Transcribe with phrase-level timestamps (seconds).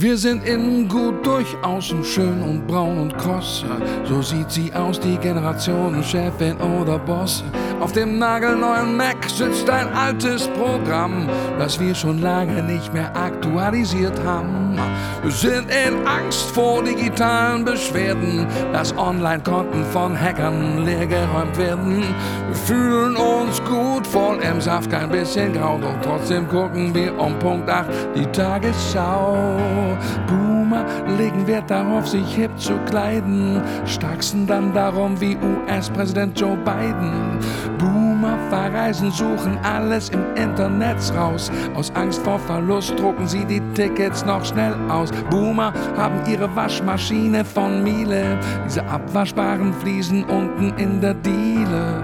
[0.00, 3.66] Wir sind innen gut, durchaus schön und braun und kross.
[4.04, 7.44] So sieht sie aus, die Generation Chefin oder Boss.
[7.80, 11.28] Auf dem nagelneuen Mac sitzt ein altes Programm,
[11.58, 14.78] das wir schon lange nicht mehr aktualisiert haben.
[15.22, 22.04] Wir sind in Angst vor digitalen Beschwerden, dass Online-Konten von Hackern leergeräumt werden.
[22.48, 27.38] Wir fühlen uns gut, voll im Saft, kein bisschen grau, doch trotzdem gucken wir um
[27.38, 29.56] Punkt 8 die Tagesschau.
[30.26, 30.84] Boomer
[31.16, 37.38] legen Wert darauf, sich hip zu kleiden, staxen dann darum wie US-Präsident Joe Biden.
[37.78, 41.50] Boomer verreisen, suchen alles im Internet raus.
[41.74, 45.10] Aus Angst vor Verlust drucken sie die Tickets noch schnell aus.
[45.30, 51.99] Boomer haben ihre Waschmaschine von Miele, diese abwaschbaren Fliesen unten in der Diele.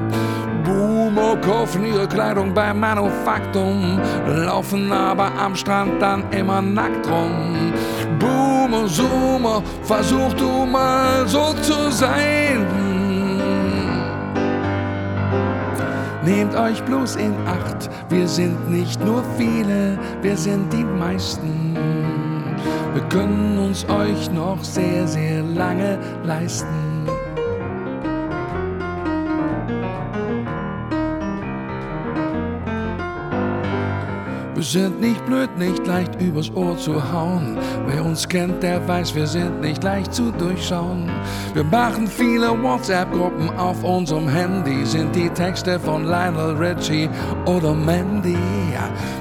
[0.66, 7.72] Boomer kaufen ihre Kleidung beim Manufaktum, laufen aber am Strand dann immer nackt rum.
[8.18, 12.66] Boomer, Zoomer, versuch du mal so zu sein.
[16.24, 21.76] Nehmt euch bloß in Acht, wir sind nicht nur viele, wir sind die meisten.
[22.92, 27.15] Wir können uns euch noch sehr, sehr lange leisten.
[34.56, 37.58] Wir sind nicht blöd, nicht leicht übers Ohr zu hauen.
[37.86, 41.10] Wer uns kennt, der weiß, wir sind nicht leicht zu durchschauen.
[41.52, 47.10] Wir machen viele WhatsApp-Gruppen auf unserem Handy, sind die Texte von Lionel Richie
[47.44, 48.38] oder Mandy.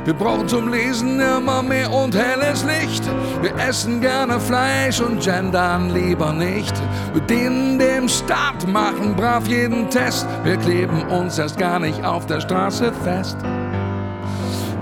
[0.06, 3.04] Wir brauchen zum Lesen immer mehr und helles Licht.
[3.42, 6.74] Wir essen gerne Fleisch und gendern lieber nicht.
[7.12, 10.28] Wir dienen dem Start, machen brav jeden Test.
[10.46, 13.36] Wir kleben uns erst gar nicht auf der Straße fest.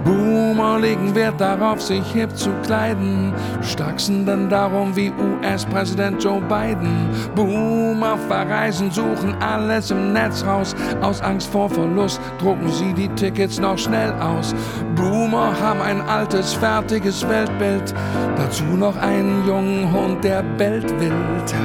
[0.03, 7.09] Boomer legen Wert darauf, sich hip zu kleiden, staxen dann darum wie US-Präsident Joe Biden.
[7.35, 13.59] Boomer verreisen, suchen alles im Netz raus, aus Angst vor Verlust drucken sie die Tickets
[13.59, 14.53] noch schnell aus.
[14.95, 17.93] Boomer haben ein altes, fertiges Weltbild,
[18.35, 21.55] dazu noch einen jungen Hund, der bellt wild.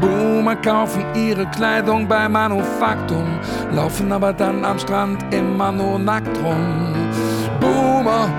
[0.00, 3.26] Boomer kaufen ihre Kleidung bei Manufaktum,
[3.72, 6.95] laufen aber dann am Strand immer nur nackt rum.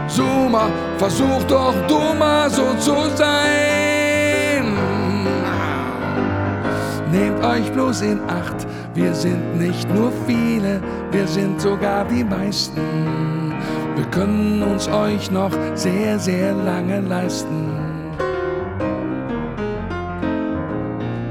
[0.07, 3.37] Zoomer, versuch doch du mal so zu sein.
[7.11, 10.81] Nehmt euch bloß in Acht, wir sind nicht nur viele,
[11.11, 13.53] wir sind sogar die meisten.
[13.95, 17.71] Wir können uns euch noch sehr, sehr lange leisten.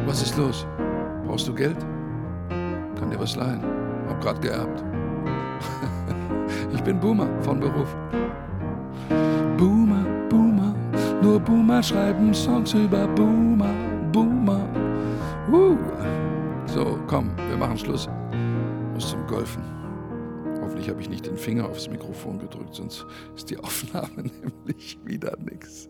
[0.07, 0.67] Was ist los?
[1.27, 1.77] Brauchst du Geld?
[2.99, 3.63] Kann dir was leihen?
[4.09, 4.83] Hab grad geerbt.
[6.73, 7.97] Ich bin Boomer von Beruf.
[11.27, 13.75] Nur Boomer schreiben Songs über Boomer,
[14.13, 14.69] Boomer.
[15.51, 15.77] Uh.
[16.67, 18.09] So, komm, wir machen Schluss.
[18.95, 19.65] Muss zum Golfen.
[20.61, 23.05] Hoffentlich habe ich nicht den Finger aufs Mikrofon gedrückt, sonst
[23.35, 24.23] ist die Aufnahme
[24.67, 25.89] nämlich wieder nix.